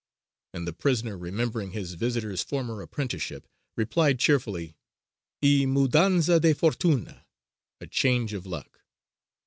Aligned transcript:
And 0.55 0.67
the 0.67 0.73
prisoner, 0.73 1.15
remembering 1.15 1.73
his 1.73 1.93
visitor's 1.93 2.41
former 2.41 2.81
apprenticeship, 2.81 3.47
replied 3.75 4.17
cheerfully, 4.17 4.75
"Y 5.43 5.65
mudanza 5.67 6.39
de 6.41 6.53
fortuna 6.55 7.27
a 7.79 7.85
change 7.85 8.33
of 8.33 8.47
luck!" 8.47 8.79